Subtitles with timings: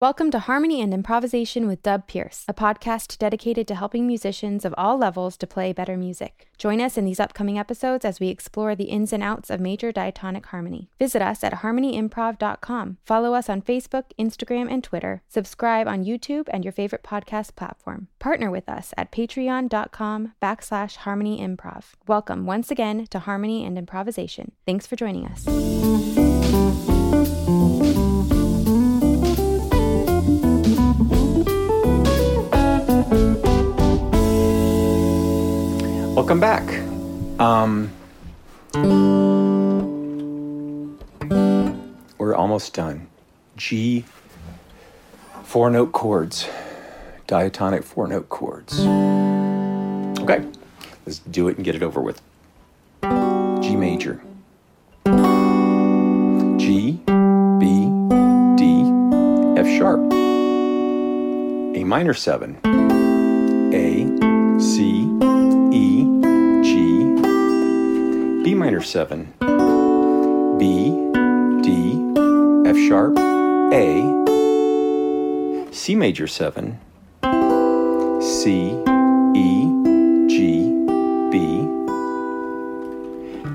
[0.00, 4.74] Welcome to Harmony and Improvisation with Dub Pierce, a podcast dedicated to helping musicians of
[4.78, 6.48] all levels to play better music.
[6.56, 9.92] Join us in these upcoming episodes as we explore the ins and outs of major
[9.92, 10.88] diatonic harmony.
[10.98, 12.96] Visit us at harmonyimprov.com.
[13.04, 15.20] Follow us on Facebook, Instagram, and Twitter.
[15.28, 18.08] Subscribe on YouTube and your favorite podcast platform.
[18.18, 21.92] Partner with us at patreon.com backslash harmonyimprov.
[22.06, 24.52] Welcome once again to Harmony and Improvisation.
[24.64, 25.44] Thanks for joining us.
[36.30, 37.40] Welcome back.
[37.40, 37.90] Um,
[42.18, 43.08] we're almost done.
[43.56, 44.04] G
[45.42, 46.48] four note chords,
[47.26, 48.78] diatonic four note chords.
[48.78, 50.46] Okay,
[51.04, 52.22] let's do it and get it over with.
[53.60, 54.22] G major.
[56.60, 57.00] G,
[57.58, 57.90] B,
[58.54, 58.84] D,
[59.58, 60.12] F sharp.
[61.74, 62.60] A minor seven.
[63.74, 64.29] A,
[68.42, 69.34] B minor 7,
[70.58, 70.90] B,
[71.62, 71.68] D,
[72.66, 73.18] F sharp,
[73.70, 73.84] A,
[75.70, 76.78] C major 7,
[78.22, 78.70] C,
[79.36, 79.66] E,
[80.26, 80.70] G,
[81.30, 81.34] B,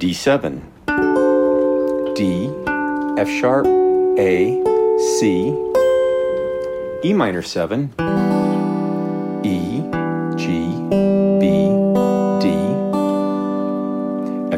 [0.00, 0.60] D7,
[2.16, 2.50] D,
[3.18, 3.66] F sharp,
[4.18, 4.62] A,
[5.20, 5.54] C,
[7.04, 8.31] E minor 7,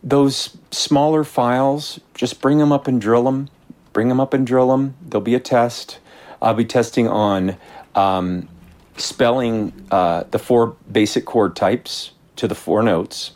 [0.03, 3.51] those smaller files, just bring them up and drill them.
[3.93, 4.95] Bring them up and drill them.
[5.03, 5.99] There'll be a test.
[6.41, 7.59] I'll be testing on
[7.95, 8.49] um,
[8.97, 13.33] spelling uh, the four basic chord types to the four notes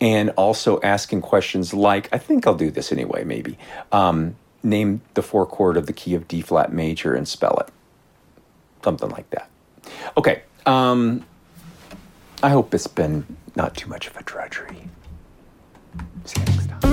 [0.00, 3.58] and also asking questions like I think I'll do this anyway, maybe.
[3.90, 7.68] Um, name the four chord of the key of D flat major and spell it.
[8.84, 9.48] Something like that.
[10.16, 10.42] Okay.
[10.66, 11.24] Um,
[12.42, 14.88] I hope it's been not too much of a drudgery.
[16.24, 16.91] See you next time.